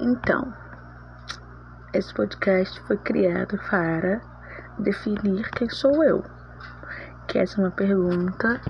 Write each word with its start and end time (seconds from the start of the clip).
Então, 0.00 0.54
esse 1.92 2.14
podcast 2.14 2.80
foi 2.82 2.96
criado 2.98 3.58
para 3.68 4.20
definir 4.78 5.50
quem 5.50 5.68
sou 5.68 6.04
eu. 6.04 6.24
Que 7.26 7.38
essa 7.38 7.60
é 7.60 7.64
uma 7.64 7.72
pergunta 7.72 8.60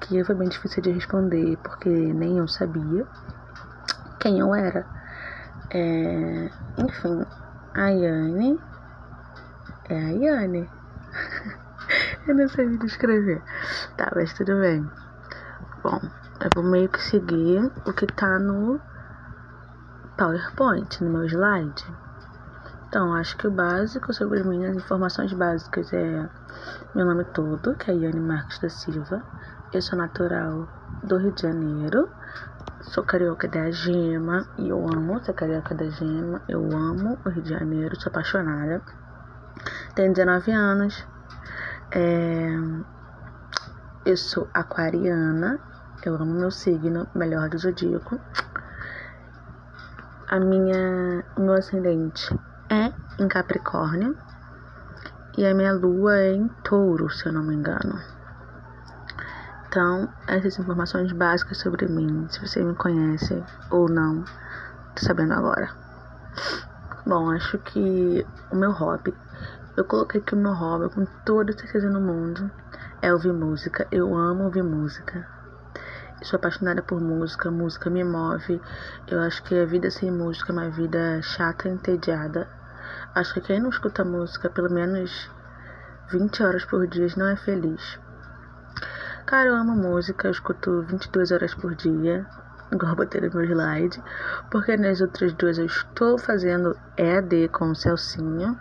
que 0.00 0.22
foi 0.24 0.34
bem 0.34 0.48
difícil 0.50 0.82
de 0.82 0.90
responder, 0.90 1.56
porque 1.62 1.88
nem 1.88 2.36
eu 2.36 2.46
sabia 2.46 3.06
quem 4.20 4.40
eu 4.40 4.54
era. 4.54 4.84
É, 5.70 6.50
enfim, 6.76 7.24
a 7.74 7.88
Yane 7.88 8.60
é 9.88 9.96
a 9.96 10.10
Yane. 10.10 10.70
eu 12.28 12.34
não 12.34 12.46
sei 12.46 12.66
me 12.66 12.76
descrever. 12.76 13.42
Tá, 13.96 14.12
mas 14.14 14.34
tudo 14.34 14.60
bem. 14.60 14.86
Bom, 15.82 15.98
eu 16.42 16.50
vou 16.54 16.62
meio 16.62 16.90
que 16.90 17.00
seguir 17.00 17.72
o 17.86 17.92
que 17.94 18.06
tá 18.06 18.38
no 18.38 18.78
PowerPoint, 20.18 21.00
no 21.00 21.10
meu 21.10 21.24
slide. 21.26 21.86
Então, 22.88 23.14
acho 23.14 23.36
que 23.36 23.46
o 23.46 23.52
básico 23.52 24.12
sobre 24.12 24.42
mim, 24.42 24.66
as 24.66 24.74
informações 24.74 25.32
básicas 25.32 25.92
é 25.92 26.28
meu 26.92 27.06
nome 27.06 27.24
todo, 27.26 27.76
que 27.76 27.88
é 27.88 27.94
Yane 27.94 28.18
Marques 28.18 28.58
da 28.58 28.68
Silva. 28.68 29.22
Eu 29.72 29.80
sou 29.80 29.96
natural 29.96 30.68
do 31.04 31.18
Rio 31.18 31.30
de 31.30 31.42
Janeiro. 31.42 32.08
Sou 32.80 33.04
carioca 33.04 33.46
da 33.46 33.70
Gema 33.70 34.44
e 34.58 34.70
eu 34.70 34.84
amo 34.92 35.22
ser 35.22 35.34
carioca 35.34 35.72
da 35.72 35.88
Gema. 35.88 36.42
Eu 36.48 36.64
amo 36.64 37.16
o 37.24 37.28
Rio 37.28 37.42
de 37.42 37.50
Janeiro, 37.50 37.94
sou 38.00 38.10
apaixonada. 38.10 38.82
Tenho 39.94 40.12
19 40.12 40.50
anos. 40.50 41.06
É... 41.92 42.48
Eu 44.04 44.16
sou 44.16 44.48
aquariana. 44.52 45.60
Eu 46.04 46.16
amo 46.16 46.32
meu 46.34 46.50
signo, 46.50 47.06
melhor 47.14 47.48
do 47.48 47.58
zodíaco. 47.58 48.18
A 50.30 50.38
minha, 50.38 51.24
o 51.38 51.40
meu 51.40 51.54
ascendente 51.54 52.38
é 52.68 52.92
em 53.18 53.26
Capricórnio 53.26 54.14
e 55.38 55.46
a 55.46 55.54
minha 55.54 55.72
lua 55.72 56.18
é 56.18 56.34
em 56.34 56.48
Touro, 56.62 57.08
se 57.08 57.26
eu 57.26 57.32
não 57.32 57.42
me 57.42 57.54
engano. 57.54 57.98
Então, 59.66 60.06
essas 60.26 60.58
informações 60.58 61.10
básicas 61.12 61.56
sobre 61.56 61.88
mim, 61.88 62.28
se 62.28 62.46
você 62.46 62.62
me 62.62 62.74
conhece 62.74 63.42
ou 63.70 63.88
não, 63.88 64.22
tô 64.94 65.02
sabendo 65.02 65.32
agora. 65.32 65.70
Bom, 67.06 67.30
acho 67.30 67.56
que 67.60 68.26
o 68.50 68.56
meu 68.56 68.72
hobby, 68.72 69.14
eu 69.78 69.84
coloquei 69.86 70.20
que 70.20 70.34
o 70.34 70.38
meu 70.38 70.52
hobby, 70.52 70.94
com 70.94 71.06
toda 71.24 71.54
certeza 71.54 71.88
no 71.88 72.02
mundo, 72.02 72.50
é 73.00 73.10
ouvir 73.10 73.32
música. 73.32 73.88
Eu 73.90 74.14
amo 74.14 74.44
ouvir 74.44 74.62
música. 74.62 75.37
Sou 76.20 76.36
apaixonada 76.36 76.82
por 76.82 77.00
música, 77.00 77.48
música 77.48 77.88
me 77.88 78.02
move. 78.02 78.60
Eu 79.06 79.20
acho 79.20 79.40
que 79.44 79.54
a 79.54 79.64
vida 79.64 79.88
sem 79.88 80.10
música 80.10 80.52
é 80.52 80.56
uma 80.56 80.68
vida 80.68 81.22
chata 81.22 81.68
e 81.68 81.72
entediada. 81.72 82.48
Acho 83.14 83.34
que 83.34 83.40
quem 83.40 83.60
não 83.60 83.70
escuta 83.70 84.04
música 84.04 84.50
pelo 84.50 84.68
menos 84.68 85.30
20 86.10 86.42
horas 86.42 86.64
por 86.64 86.88
dia 86.88 87.06
não 87.16 87.28
é 87.28 87.36
feliz. 87.36 88.00
Cara, 89.26 89.50
eu 89.50 89.54
amo 89.54 89.76
música, 89.76 90.26
eu 90.26 90.32
escuto 90.32 90.82
22 90.88 91.30
horas 91.30 91.54
por 91.54 91.76
dia, 91.76 92.26
igual 92.72 92.96
botei 92.96 93.20
no 93.20 93.30
meu 93.30 93.44
slide, 93.44 94.02
porque 94.50 94.76
nas 94.76 95.00
outras 95.00 95.32
duas 95.34 95.56
eu 95.56 95.66
estou 95.66 96.18
fazendo 96.18 96.76
EAD 96.96 97.48
com 97.50 97.70
o 97.70 97.76
Celcinho. 97.76 98.58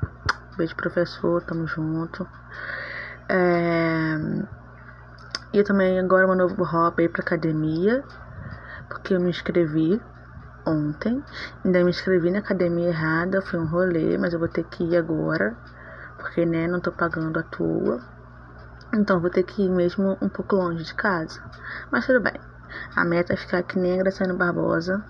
Beijo, 0.58 0.76
professor, 0.76 1.42
tamo 1.42 1.66
junto. 1.66 2.28
É... 3.30 4.16
E 5.58 5.64
também 5.64 6.00
agora 6.00 6.28
um 6.28 6.36
novo 6.36 6.64
hobby 6.64 7.02
aí 7.02 7.10
pra 7.10 7.24
academia, 7.24 8.04
porque 8.88 9.16
eu 9.16 9.20
me 9.20 9.32
inscrevi 9.32 10.00
ontem, 10.64 11.26
ainda 11.66 11.84
me 11.84 11.90
inscrevi 11.90 12.30
na 12.30 12.38
academia 12.38 12.90
errada, 12.90 13.42
foi 13.42 13.60
um 13.60 13.66
rolê, 13.66 14.20
mas 14.20 14.34
eu 14.34 14.40
vou 14.40 14.48
ter 14.48 14.66
que 14.66 14.84
ir 14.84 14.96
agora, 14.96 15.58
porque 16.16 16.46
né, 16.46 16.68
não 16.68 16.80
tô 16.80 16.92
pagando 16.92 17.40
à 17.40 17.42
toa. 17.42 18.00
Então 18.94 19.20
vou 19.20 19.32
ter 19.32 19.42
que 19.42 19.64
ir 19.64 19.70
mesmo 19.72 20.16
um 20.22 20.30
pouco 20.30 20.58
longe 20.58 20.84
de 20.84 20.94
casa. 20.94 21.42
Mas 21.92 22.06
tudo 22.06 22.22
bem. 22.22 22.40
A 22.96 23.04
meta 23.04 23.34
é 23.34 23.36
ficar 23.36 23.64
que 23.64 23.80
nem 23.80 23.96
a 23.96 24.04
Graciane 24.04 24.34
Barbosa. 24.34 25.04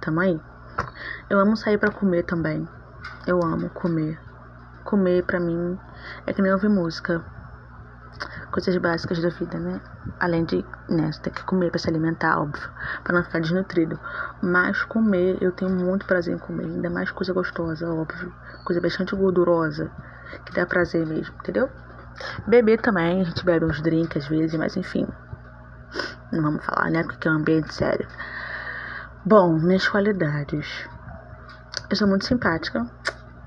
Tamo 0.00 0.20
aí. 0.20 0.40
Eu 1.28 1.38
amo 1.38 1.58
sair 1.58 1.76
para 1.76 1.92
comer 1.92 2.22
também. 2.22 2.66
Eu 3.26 3.44
amo 3.44 3.68
comer. 3.68 4.18
Comer 4.82 5.22
pra 5.24 5.38
mim 5.38 5.78
é 6.26 6.32
que 6.32 6.40
nem 6.40 6.54
ouvir 6.54 6.70
música. 6.70 7.22
Coisas 8.50 8.76
básicas 8.78 9.20
da 9.20 9.28
vida, 9.28 9.58
né? 9.58 9.80
Além 10.20 10.44
de, 10.44 10.64
né, 10.88 11.12
você 11.12 11.20
ter 11.20 11.30
que 11.30 11.44
comer 11.44 11.70
para 11.70 11.78
se 11.78 11.88
alimentar, 11.88 12.40
óbvio, 12.40 12.70
para 13.02 13.14
não 13.14 13.24
ficar 13.24 13.40
desnutrido. 13.40 13.98
Mas 14.42 14.82
comer, 14.84 15.36
eu 15.42 15.52
tenho 15.52 15.70
muito 15.70 16.06
prazer 16.06 16.34
em 16.34 16.38
comer, 16.38 16.64
ainda 16.64 16.88
mais 16.88 17.10
coisa 17.10 17.32
gostosa, 17.32 17.88
óbvio. 17.88 18.32
Coisa 18.64 18.80
bastante 18.80 19.14
gordurosa, 19.14 19.90
que 20.44 20.52
dá 20.52 20.64
prazer 20.64 21.06
mesmo, 21.06 21.34
entendeu? 21.40 21.68
Beber 22.46 22.80
também, 22.80 23.20
a 23.20 23.24
gente 23.24 23.44
bebe 23.44 23.66
uns 23.66 23.82
drinks 23.82 24.24
às 24.24 24.28
vezes, 24.28 24.58
mas 24.58 24.76
enfim. 24.76 25.06
Não 26.32 26.42
vamos 26.42 26.64
falar, 26.64 26.90
né? 26.90 27.02
Porque 27.02 27.28
é 27.28 27.30
um 27.30 27.34
ambiente 27.34 27.74
sério. 27.74 28.06
Bom, 29.24 29.58
minhas 29.58 29.86
qualidades. 29.88 30.88
Eu 31.90 31.96
sou 31.96 32.08
muito 32.08 32.24
simpática. 32.24 32.86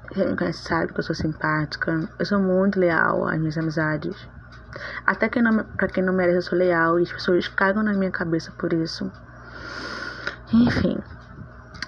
Quem 0.10 0.28
me 0.28 0.36
conhece 0.36 0.64
sabe 0.64 0.94
que 0.94 1.00
eu 1.00 1.04
sou 1.04 1.16
simpática. 1.16 2.10
Eu 2.18 2.26
sou 2.26 2.40
muito 2.40 2.80
leal 2.80 3.28
às 3.28 3.38
minhas 3.38 3.58
amizades. 3.58 4.16
Até 5.06 5.30
quem 5.30 5.42
não, 5.42 5.64
pra 5.64 5.88
quem 5.88 6.04
não 6.04 6.14
merece, 6.14 6.38
eu 6.38 6.42
sou 6.42 6.58
leal. 6.58 7.00
E 7.00 7.04
as 7.04 7.12
pessoas 7.12 7.48
cagam 7.48 7.84
na 7.84 7.94
minha 7.94 8.12
cabeça 8.12 8.52
por 8.58 8.74
isso. 8.74 9.12
Enfim. 10.54 10.98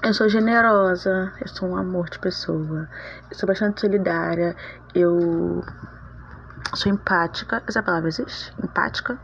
Eu 0.03 0.13
sou 0.13 0.27
generosa. 0.29 1.31
Eu 1.39 1.47
sou 1.47 1.69
um 1.69 1.75
amor 1.75 2.09
de 2.09 2.19
pessoa. 2.19 2.87
Eu 3.29 3.37
sou 3.37 3.47
bastante 3.47 3.81
solidária. 3.81 4.55
Eu 4.93 5.63
Sou 6.73 6.89
empática. 6.89 7.61
Essa 7.67 7.83
palavra 7.83 8.07
existe? 8.07 8.53
Empática? 8.63 9.19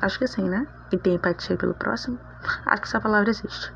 Acho 0.00 0.18
que 0.18 0.26
sim, 0.26 0.48
né? 0.48 0.66
E 0.90 0.96
tem 0.96 1.14
empatia 1.14 1.56
pelo 1.56 1.74
próximo? 1.74 2.18
Acho 2.64 2.82
que 2.82 2.88
essa 2.88 3.00
palavra 3.00 3.28
existe. 3.28 3.70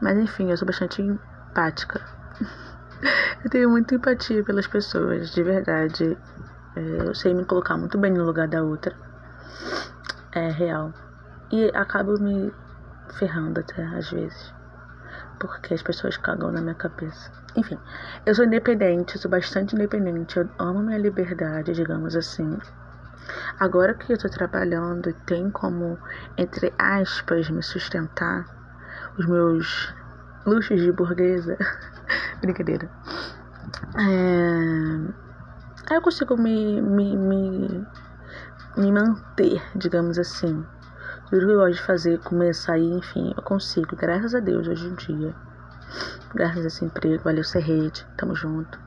Mas 0.00 0.16
enfim, 0.16 0.50
eu 0.50 0.56
sou 0.56 0.66
bastante 0.66 1.02
empática. 1.02 2.00
eu 3.44 3.50
tenho 3.50 3.68
muita 3.68 3.96
empatia 3.96 4.42
pelas 4.42 4.66
pessoas, 4.66 5.30
de 5.30 5.42
verdade. 5.42 6.16
É, 6.76 7.08
eu 7.08 7.14
sei 7.14 7.34
me 7.34 7.44
colocar 7.44 7.76
muito 7.76 7.98
bem 7.98 8.12
no 8.12 8.24
lugar 8.24 8.48
da 8.48 8.62
outra. 8.62 8.94
É 10.32 10.48
real. 10.48 10.92
E 11.50 11.70
acabo 11.74 12.18
me 12.18 12.52
ferrando 13.18 13.60
até 13.60 13.84
às 13.84 14.10
vezes 14.10 14.62
porque 15.42 15.74
as 15.74 15.82
pessoas 15.82 16.16
cagam 16.16 16.52
na 16.52 16.60
minha 16.60 16.74
cabeça. 16.76 17.28
Enfim, 17.56 17.76
eu 18.24 18.32
sou 18.32 18.44
independente, 18.44 19.18
sou 19.18 19.28
bastante 19.28 19.74
independente, 19.74 20.36
eu 20.38 20.48
amo 20.56 20.80
minha 20.80 20.98
liberdade, 20.98 21.72
digamos 21.72 22.14
assim. 22.14 22.58
Agora 23.58 23.92
que 23.94 24.12
eu 24.12 24.18
tô 24.18 24.28
trabalhando 24.28 25.10
e 25.10 25.12
tem 25.12 25.50
como, 25.50 25.98
entre 26.38 26.72
aspas, 26.78 27.50
me 27.50 27.60
sustentar, 27.60 28.46
os 29.18 29.26
meus 29.26 29.92
luxos 30.46 30.80
de 30.80 30.92
burguesa, 30.92 31.58
brincadeira, 32.40 32.88
é... 33.98 35.21
eu 35.90 36.02
consigo 36.02 36.36
me, 36.36 36.80
me, 36.80 37.16
me, 37.16 37.86
me 38.76 38.92
manter, 38.92 39.62
digamos 39.76 40.18
assim 40.18 40.64
tudo 41.32 41.46
que 41.46 41.52
eu 41.52 41.58
gosto 41.60 41.76
de 41.76 41.82
fazer, 41.82 42.18
comer, 42.18 42.54
sair, 42.54 42.92
enfim, 42.92 43.32
eu 43.34 43.42
consigo, 43.42 43.96
graças 43.96 44.34
a 44.34 44.38
Deus, 44.38 44.68
hoje 44.68 44.86
em 44.86 44.94
dia. 44.94 45.34
Graças 46.34 46.62
a 46.62 46.68
esse 46.68 46.84
emprego, 46.84 47.24
valeu 47.24 47.42
ser 47.42 47.60
rede, 47.60 48.06
tamo 48.18 48.34
junto. 48.34 48.78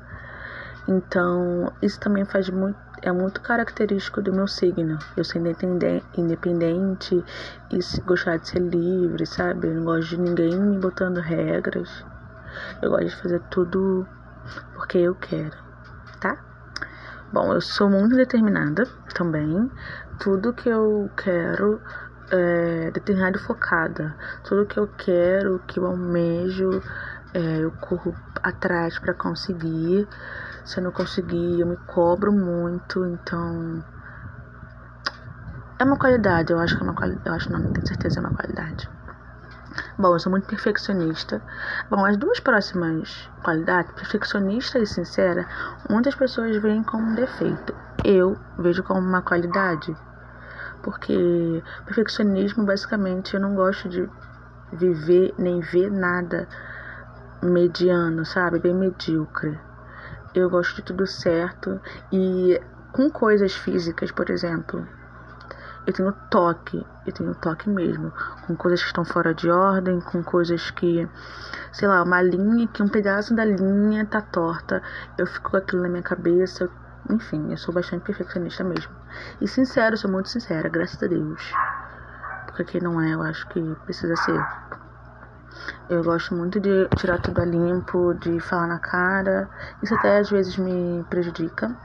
Então, 0.87 1.73
isso 1.81 1.99
também 1.99 2.23
faz 2.23 2.47
muito, 2.51 2.77
é 3.01 3.11
muito 3.11 3.41
característico 3.41 4.21
do 4.21 4.31
meu 4.31 4.47
signo. 4.47 4.99
Eu 5.17 5.23
ser 5.23 5.39
independente 6.15 7.25
e 7.71 8.01
gostar 8.01 8.37
de 8.37 8.47
ser 8.47 8.59
livre, 8.59 9.25
sabe? 9.25 9.67
Eu 9.67 9.73
não 9.73 9.83
gosto 9.83 10.09
de 10.09 10.19
ninguém 10.19 10.55
me 10.55 10.77
botando 10.77 11.17
regras. 11.17 12.05
Eu 12.79 12.91
gosto 12.91 13.07
de 13.07 13.15
fazer 13.15 13.41
tudo 13.49 14.07
porque 14.75 14.99
eu 14.99 15.15
quero? 15.15 15.64
Bom, 17.35 17.53
eu 17.53 17.59
sou 17.59 17.89
muito 17.89 18.15
determinada 18.15 18.85
também. 19.13 19.69
Tudo 20.21 20.53
que 20.53 20.69
eu 20.69 21.11
quero 21.17 21.81
é, 22.31 22.89
determinada 22.91 23.35
e 23.35 23.41
focada. 23.41 24.15
Tudo 24.45 24.65
que 24.65 24.79
eu 24.79 24.87
quero, 24.87 25.59
que 25.67 25.77
eu 25.77 25.85
almejo, 25.85 26.81
é, 27.33 27.57
eu 27.57 27.71
corro 27.71 28.15
atrás 28.41 28.97
para 28.99 29.13
conseguir. 29.13 30.07
Se 30.63 30.79
eu 30.79 30.85
não 30.85 30.93
conseguir, 30.93 31.59
eu 31.59 31.67
me 31.67 31.75
cobro 31.87 32.31
muito, 32.31 33.05
então 33.05 33.83
é 35.77 35.83
uma 35.83 35.97
qualidade, 35.97 36.53
eu 36.53 36.59
acho 36.59 36.77
que 36.77 36.83
é 36.83 36.85
uma 36.85 36.95
qualidade, 36.95 37.27
eu 37.27 37.33
acho 37.33 37.51
não, 37.51 37.59
não 37.59 37.71
tenho 37.73 37.85
certeza, 37.85 38.19
é 38.19 38.21
uma 38.21 38.31
qualidade. 38.31 38.94
Bom, 39.97 40.13
eu 40.13 40.19
sou 40.19 40.31
muito 40.31 40.47
perfeccionista. 40.47 41.41
Bom, 41.89 42.05
as 42.05 42.17
duas 42.17 42.39
próximas 42.39 43.29
qualidades, 43.43 43.91
perfeccionista 43.93 44.79
e 44.79 44.85
sincera, 44.85 45.47
muitas 45.89 46.15
pessoas 46.15 46.55
veem 46.57 46.83
como 46.83 47.03
um 47.03 47.15
defeito. 47.15 47.75
Eu 48.03 48.37
vejo 48.57 48.83
como 48.83 48.99
uma 48.99 49.21
qualidade 49.21 49.95
porque 50.85 51.63
perfeccionismo 51.83 52.63
basicamente 52.63 53.33
eu 53.33 53.39
não 53.39 53.55
gosto 53.55 53.89
de 53.89 54.07
viver 54.71 55.33
nem 55.35 55.59
ver 55.59 55.89
nada 55.91 56.47
mediano, 57.41 58.23
sabe? 58.23 58.59
Bem 58.59 58.75
medíocre. 58.75 59.59
Eu 60.35 60.47
gosto 60.47 60.75
de 60.75 60.83
tudo 60.83 61.07
certo 61.07 61.81
e 62.11 62.61
com 62.91 63.09
coisas 63.09 63.53
físicas, 63.55 64.11
por 64.11 64.29
exemplo, 64.29 64.87
eu 65.85 65.93
tenho 65.93 66.11
toque, 66.29 66.85
eu 67.05 67.13
tenho 67.13 67.35
toque 67.35 67.69
mesmo, 67.69 68.11
com 68.47 68.55
coisas 68.55 68.81
que 68.81 68.87
estão 68.87 69.05
fora 69.05 69.33
de 69.33 69.49
ordem, 69.49 69.99
com 70.01 70.23
coisas 70.23 70.71
que, 70.71 71.07
sei 71.71 71.87
lá, 71.87 72.01
uma 72.03 72.21
linha 72.21 72.67
que 72.67 72.81
um 72.81 72.87
pedaço 72.87 73.35
da 73.35 73.45
linha 73.45 74.05
tá 74.05 74.21
torta, 74.21 74.81
eu 75.17 75.27
fico 75.27 75.51
com 75.51 75.57
aquilo 75.57 75.83
na 75.83 75.89
minha 75.89 76.03
cabeça, 76.03 76.69
enfim, 77.09 77.51
eu 77.51 77.57
sou 77.57 77.73
bastante 77.73 78.03
perfeccionista 78.03 78.63
mesmo. 78.63 78.91
E 79.39 79.47
sincero, 79.47 79.95
sou 79.95 80.09
muito 80.09 80.29
sincera, 80.29 80.67
graças 80.69 81.01
a 81.03 81.07
Deus. 81.07 81.53
Porque 82.47 82.63
quem 82.63 82.81
não 82.81 82.99
é, 82.99 83.13
eu 83.13 83.21
acho 83.21 83.47
que 83.49 83.61
precisa 83.85 84.15
ser. 84.15 84.45
Eu 85.89 86.03
gosto 86.03 86.33
muito 86.33 86.59
de 86.59 86.87
tirar 86.95 87.19
tudo 87.19 87.41
a 87.41 87.45
limpo, 87.45 88.13
de 88.15 88.39
falar 88.39 88.67
na 88.67 88.79
cara. 88.79 89.47
Isso 89.83 89.93
até 89.93 90.17
às 90.17 90.29
vezes 90.29 90.57
me 90.57 91.05
prejudica 91.09 91.75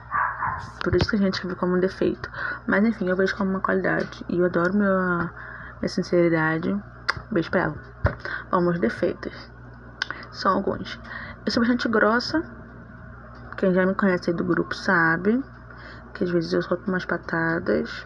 por 0.82 0.94
isso 0.94 1.10
que 1.10 1.16
a 1.16 1.18
gente 1.18 1.46
vê 1.46 1.54
como 1.54 1.76
um 1.76 1.80
defeito. 1.80 2.30
Mas 2.66 2.84
enfim, 2.84 3.08
eu 3.08 3.16
vejo 3.16 3.36
como 3.36 3.50
uma 3.50 3.60
qualidade. 3.60 4.24
E 4.28 4.38
eu 4.38 4.46
adoro 4.46 4.74
minha, 4.74 5.30
minha 5.80 5.88
sinceridade. 5.88 6.74
Beijo 7.30 7.50
pra 7.50 7.60
ela. 7.62 7.74
Vamos, 8.50 8.78
defeitos. 8.78 9.32
São 10.32 10.52
alguns. 10.52 10.98
Eu 11.44 11.52
sou 11.52 11.62
bastante 11.62 11.88
grossa. 11.88 12.42
Quem 13.56 13.74
já 13.74 13.84
me 13.84 13.94
conhece 13.94 14.30
aí 14.30 14.36
do 14.36 14.44
grupo 14.44 14.74
sabe. 14.74 15.42
Que 16.14 16.24
às 16.24 16.30
vezes 16.30 16.52
eu 16.52 16.62
solto 16.62 16.88
umas 16.88 17.04
patadas. 17.04 18.04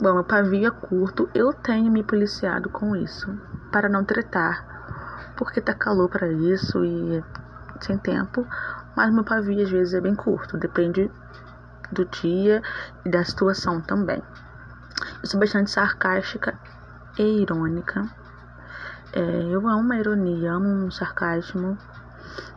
Bom, 0.00 0.14
meu 0.14 0.24
pavio 0.24 0.68
é 0.68 0.70
curto. 0.70 1.28
Eu 1.34 1.52
tenho 1.52 1.90
me 1.90 2.02
policiado 2.02 2.68
com 2.68 2.94
isso. 2.94 3.32
Para 3.72 3.88
não 3.88 4.04
tretar. 4.04 5.32
Porque 5.36 5.60
tá 5.60 5.74
calor 5.74 6.08
para 6.08 6.28
isso 6.28 6.84
e 6.84 7.24
sem 7.80 7.98
tempo. 7.98 8.46
Mas 8.96 9.12
meu 9.12 9.24
pavio 9.24 9.62
às 9.62 9.70
vezes 9.70 9.94
é 9.94 10.00
bem 10.00 10.14
curto. 10.14 10.58
Depende 10.58 11.10
do 11.92 12.04
dia 12.04 12.62
e 13.04 13.10
da 13.10 13.24
situação 13.24 13.80
também. 13.80 14.22
Eu 15.22 15.28
sou 15.28 15.40
bastante 15.40 15.70
sarcástica 15.70 16.58
e 17.18 17.42
irônica. 17.42 18.08
É, 19.12 19.20
eu 19.20 19.66
amo 19.68 19.80
uma 19.80 19.96
ironia, 19.96 20.52
amo 20.52 20.68
um 20.68 20.90
sarcasmo, 20.90 21.78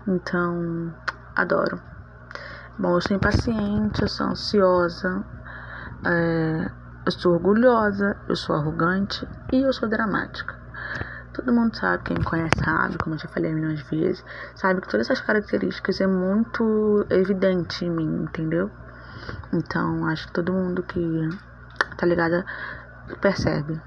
então 0.07 0.93
adoro. 1.35 1.81
Bom, 2.77 2.95
eu 2.95 3.01
sou 3.01 3.15
impaciente, 3.17 4.01
eu 4.01 4.07
sou 4.07 4.27
ansiosa, 4.27 5.23
é, 6.05 6.71
eu 7.05 7.11
sou 7.11 7.33
orgulhosa, 7.33 8.15
eu 8.27 8.35
sou 8.35 8.55
arrogante 8.55 9.27
e 9.51 9.61
eu 9.61 9.73
sou 9.73 9.87
dramática. 9.89 10.55
Todo 11.33 11.53
mundo 11.53 11.75
sabe, 11.77 12.03
quem 12.03 12.17
me 12.17 12.23
conhece 12.23 12.57
sabe, 12.57 12.97
como 12.97 13.15
eu 13.15 13.19
já 13.19 13.27
falei 13.27 13.53
milhões 13.53 13.79
de 13.79 13.95
vezes, 13.95 14.25
sabe 14.55 14.81
que 14.81 14.87
todas 14.87 15.07
essas 15.07 15.23
características 15.23 16.01
é 16.01 16.07
muito 16.07 17.05
evidente 17.09 17.85
em 17.85 17.91
mim, 17.91 18.23
entendeu? 18.23 18.71
Então, 19.53 20.05
acho 20.07 20.27
que 20.27 20.33
todo 20.33 20.53
mundo 20.53 20.83
que 20.83 21.29
tá 21.97 22.05
ligado 22.05 22.43
percebe. 23.21 23.81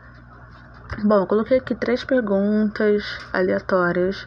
Bom, 1.05 1.21
eu 1.21 1.27
coloquei 1.27 1.59
aqui 1.59 1.75
três 1.75 2.05
perguntas 2.05 3.05
aleatórias 3.33 4.27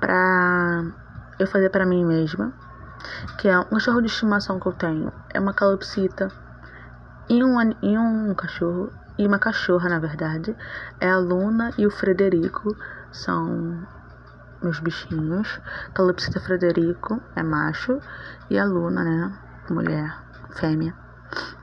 pra 0.00 0.84
eu 1.38 1.46
fazer 1.46 1.70
para 1.70 1.84
mim 1.84 2.04
mesma. 2.04 2.52
Que 3.38 3.48
é 3.48 3.58
um 3.58 3.64
cachorro 3.64 4.00
de 4.00 4.06
estimação 4.06 4.60
que 4.60 4.66
eu 4.66 4.72
tenho. 4.72 5.12
É 5.30 5.40
uma 5.40 5.52
calopsita 5.52 6.30
e 7.28 7.42
um, 7.42 7.60
e 7.82 7.98
um 7.98 8.34
cachorro. 8.34 8.92
E 9.18 9.26
uma 9.26 9.38
cachorra, 9.38 9.88
na 9.88 9.98
verdade. 9.98 10.56
É 11.00 11.10
a 11.10 11.18
Luna 11.18 11.72
e 11.76 11.86
o 11.86 11.90
Frederico. 11.90 12.76
São 13.10 13.86
meus 14.62 14.78
bichinhos. 14.80 15.60
Calopsita 15.94 16.40
Frederico 16.40 17.20
é 17.34 17.42
macho. 17.42 18.00
E 18.48 18.58
a 18.58 18.64
Luna, 18.64 19.02
né? 19.02 19.47
Mulher, 19.72 20.16
fêmea, 20.50 20.94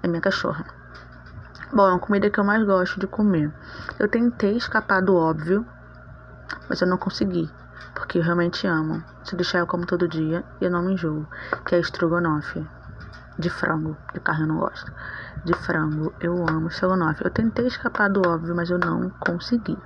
é 0.04 0.08
minha 0.08 0.22
cachorra. 0.22 0.66
Bom, 1.74 1.88
é 1.88 1.92
uma 1.92 2.00
comida 2.00 2.30
que 2.30 2.40
eu 2.40 2.44
mais 2.44 2.64
gosto 2.66 3.00
de 3.00 3.08
comer. 3.08 3.54
Eu 4.00 4.08
tentei 4.08 4.56
escapar 4.56 5.02
do 5.02 5.16
óbvio, 5.16 5.66
mas 6.70 6.82
eu 6.82 6.88
não 6.88 6.98
consegui, 6.98 7.50
porque 7.94 8.20
eu 8.20 8.24
realmente 8.24 8.68
amo. 8.68 9.04
Se 9.24 9.36
deixar 9.36 9.60
eu 9.60 9.68
como 9.68 9.86
todo 9.86 10.08
dia 10.08 10.44
e 10.62 10.66
eu 10.66 10.72
não 10.72 10.84
me 10.84 10.94
enjoo, 10.94 11.28
que 11.66 11.76
é 11.76 11.80
estrogonofe 11.80 12.66
de 13.38 13.50
frango, 13.50 13.98
de 14.14 14.20
carne 14.20 14.44
eu 14.44 14.48
não 14.48 14.60
gosto. 14.60 14.92
De 15.44 15.54
frango, 15.54 16.14
eu 16.20 16.46
amo 16.48 16.68
estrogonofe. 16.70 17.24
Eu 17.24 17.32
tentei 17.32 17.68
escapar 17.68 18.10
do 18.10 18.22
óbvio, 18.28 18.56
mas 18.56 18.70
eu 18.70 18.80
não 18.80 19.10
consegui 19.20 19.78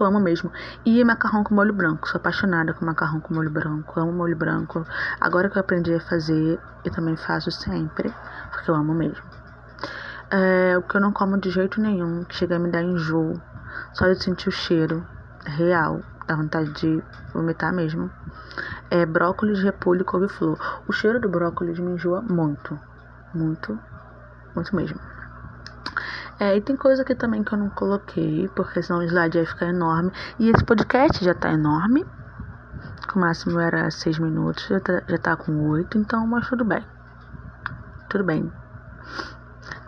eu 0.00 0.06
amo 0.06 0.20
mesmo. 0.20 0.50
E 0.84 1.02
macarrão 1.04 1.44
com 1.44 1.54
molho 1.54 1.72
branco, 1.72 2.08
sou 2.08 2.18
apaixonada 2.18 2.72
com 2.72 2.84
macarrão 2.84 3.20
com 3.20 3.34
molho 3.34 3.50
branco, 3.50 4.00
amo 4.00 4.12
molho 4.12 4.36
branco. 4.36 4.86
Agora 5.20 5.48
que 5.48 5.56
eu 5.56 5.60
aprendi 5.60 5.94
a 5.94 6.00
fazer, 6.00 6.60
eu 6.84 6.92
também 6.92 7.16
faço 7.16 7.50
sempre, 7.50 8.12
porque 8.50 8.70
eu 8.70 8.74
amo 8.74 8.94
mesmo. 8.94 9.24
É, 10.30 10.78
o 10.78 10.82
que 10.82 10.96
eu 10.96 11.00
não 11.00 11.12
como 11.12 11.38
de 11.38 11.50
jeito 11.50 11.80
nenhum, 11.80 12.24
que 12.24 12.36
chega 12.36 12.56
a 12.56 12.58
me 12.58 12.70
dar 12.70 12.82
enjoo, 12.82 13.40
só 13.92 14.06
de 14.06 14.22
sentir 14.22 14.48
o 14.48 14.52
cheiro 14.52 15.06
real, 15.44 16.00
dá 16.26 16.36
vontade 16.36 16.70
de 16.72 17.02
vomitar 17.34 17.72
mesmo. 17.72 18.10
É 18.90 19.04
brócolis, 19.04 19.62
repolho 19.62 20.02
e 20.02 20.04
couve-flor. 20.04 20.58
O 20.86 20.92
cheiro 20.92 21.20
do 21.20 21.28
brócolis 21.28 21.78
me 21.78 21.92
enjoa 21.92 22.22
muito, 22.22 22.78
muito, 23.34 23.78
muito 24.54 24.74
mesmo. 24.74 25.09
É, 26.40 26.56
e 26.56 26.60
tem 26.62 26.74
coisa 26.74 27.02
aqui 27.02 27.14
também 27.14 27.44
que 27.44 27.52
eu 27.52 27.58
não 27.58 27.68
coloquei, 27.68 28.48
porque 28.56 28.82
senão 28.82 29.00
o 29.00 29.02
slide 29.02 29.36
ia 29.36 29.44
ficar 29.44 29.66
enorme. 29.66 30.10
E 30.38 30.48
esse 30.48 30.64
podcast 30.64 31.22
já 31.22 31.34
tá 31.34 31.52
enorme. 31.52 32.02
O 33.14 33.18
máximo 33.18 33.60
era 33.60 33.90
6 33.90 34.18
minutos, 34.18 34.66
já 34.66 34.80
tá, 34.80 35.02
já 35.06 35.18
tá 35.18 35.36
com 35.36 35.68
8, 35.68 35.98
então, 35.98 36.26
mas 36.26 36.48
tudo 36.48 36.64
bem. 36.64 36.82
Tudo 38.08 38.24
bem. 38.24 38.50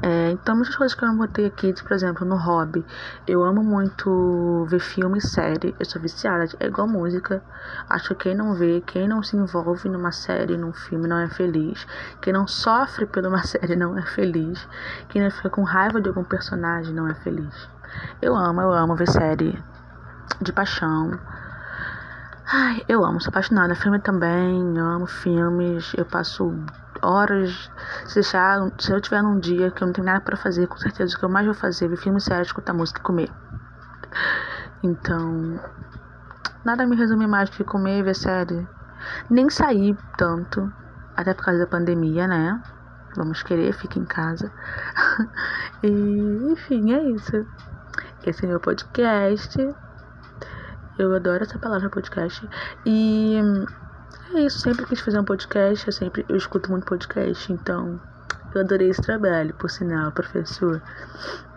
É, 0.04 0.32
então, 0.32 0.56
muitas 0.56 0.74
coisas 0.74 0.96
que 0.96 1.04
eu 1.04 1.08
não 1.08 1.16
botei 1.16 1.46
aqui, 1.46 1.72
por 1.80 1.92
exemplo, 1.92 2.26
no 2.26 2.36
hobby. 2.36 2.84
Eu 3.24 3.44
amo 3.44 3.62
muito 3.62 4.66
ver 4.68 4.80
filme 4.80 5.18
e 5.18 5.20
série. 5.20 5.76
Eu 5.78 5.86
sou 5.86 6.02
viciada, 6.02 6.44
é 6.58 6.66
igual 6.66 6.88
música. 6.88 7.40
Acho 7.88 8.08
que 8.16 8.24
quem 8.24 8.34
não 8.34 8.52
vê, 8.52 8.82
quem 8.84 9.06
não 9.06 9.22
se 9.22 9.36
envolve 9.36 9.88
numa 9.88 10.10
série, 10.10 10.56
num 10.56 10.72
filme, 10.72 11.06
não 11.06 11.18
é 11.18 11.28
feliz. 11.28 11.86
Quem 12.20 12.32
não 12.32 12.48
sofre 12.48 13.06
por 13.06 13.24
uma 13.24 13.42
série 13.46 13.76
não 13.76 13.96
é 13.96 14.02
feliz. 14.02 14.66
Quem 15.08 15.22
não 15.22 15.30
fica 15.30 15.50
com 15.50 15.62
raiva 15.62 16.00
de 16.00 16.08
algum 16.08 16.24
personagem 16.24 16.92
não 16.92 17.06
é 17.06 17.14
feliz. 17.14 17.70
Eu 18.20 18.34
amo, 18.34 18.60
eu 18.60 18.72
amo 18.72 18.96
ver 18.96 19.08
série 19.08 19.56
de 20.40 20.52
paixão. 20.52 21.16
Ai, 22.44 22.82
eu 22.88 23.04
amo, 23.04 23.20
sou 23.20 23.30
apaixonada. 23.30 23.76
Filme 23.76 24.00
também, 24.00 24.76
eu 24.76 24.84
amo 24.84 25.06
filmes. 25.06 25.92
Eu 25.96 26.04
passo 26.04 26.52
horas. 27.02 27.70
Se 28.06 28.14
deixar, 28.14 28.70
se 28.78 28.92
eu 28.92 29.00
tiver 29.00 29.22
num 29.22 29.38
dia 29.38 29.70
que 29.70 29.82
eu 29.82 29.86
não 29.86 29.92
tenho 29.92 30.06
nada 30.06 30.20
para 30.20 30.36
fazer, 30.36 30.66
com 30.66 30.76
certeza 30.76 31.14
o 31.14 31.18
que 31.18 31.24
eu 31.24 31.28
mais 31.28 31.44
vou 31.46 31.54
fazer 31.54 31.86
é 31.86 31.88
ver 31.88 31.96
filme, 31.96 32.20
série, 32.20 32.42
escutar 32.42 32.72
música 32.72 33.00
e 33.00 33.02
comer. 33.02 33.30
Então, 34.82 35.60
nada 36.64 36.86
me 36.86 36.96
resume 36.96 37.26
mais 37.26 37.50
que 37.50 37.64
comer 37.64 38.02
ver 38.02 38.14
série. 38.14 38.66
Nem 39.28 39.50
sair 39.50 39.96
tanto, 40.16 40.72
até 41.16 41.34
por 41.34 41.44
causa 41.44 41.60
da 41.60 41.66
pandemia, 41.66 42.26
né? 42.26 42.62
Vamos 43.16 43.42
querer, 43.42 43.72
fica 43.74 43.98
em 43.98 44.04
casa. 44.04 44.50
e, 45.82 46.52
enfim, 46.52 46.92
é 46.92 47.02
isso. 47.10 47.46
Esse 48.24 48.44
é 48.44 48.48
meu 48.48 48.60
podcast. 48.60 49.58
Eu 50.98 51.14
adoro 51.14 51.42
essa 51.42 51.58
palavra 51.58 51.90
podcast. 51.90 52.48
E 52.86 53.38
é 54.34 54.40
isso, 54.40 54.60
sempre 54.60 54.86
quis 54.86 55.00
fazer 55.00 55.18
um 55.18 55.24
podcast, 55.24 55.86
eu 55.86 55.92
sempre 55.92 56.24
eu 56.28 56.36
escuto 56.36 56.70
muito 56.70 56.86
podcast, 56.86 57.52
então 57.52 58.00
eu 58.54 58.60
adorei 58.60 58.90
esse 58.90 59.00
trabalho, 59.00 59.54
por 59.54 59.70
sinal, 59.70 60.12
professor. 60.12 60.82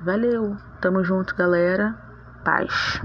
Valeu, 0.01 0.55
tamo 0.79 1.03
junto, 1.03 1.35
galera. 1.35 1.95
Paz. 2.43 3.01